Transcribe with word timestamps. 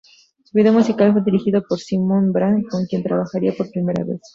Su 0.45 0.49
video 0.57 0.73
musical 0.73 1.13
fue 1.13 1.21
dirigido 1.23 1.61
por 1.61 1.77
Simón 1.77 2.31
Brand, 2.31 2.67
con 2.69 2.87
quien 2.87 3.03
trabajaría 3.03 3.53
por 3.55 3.69
primera 3.69 4.03
vez. 4.03 4.21